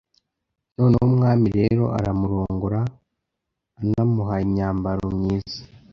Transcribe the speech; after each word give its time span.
noneho 0.75 1.05
umwami 1.11 1.47
rero 1.57 1.83
aramurongora, 1.97 2.81
anamuhaye 3.79 4.43
imyambaro 4.47 5.03
myiza, 5.17 5.59